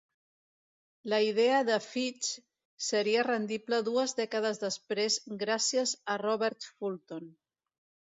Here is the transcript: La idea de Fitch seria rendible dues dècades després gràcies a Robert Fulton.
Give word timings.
La 1.13 1.19
idea 1.25 1.59
de 1.67 1.75
Fitch 1.87 2.31
seria 2.87 3.27
rendible 3.29 3.81
dues 3.93 4.19
dècades 4.23 4.65
després 4.67 5.21
gràcies 5.47 5.97
a 6.17 6.21
Robert 6.27 6.71
Fulton. 6.75 7.35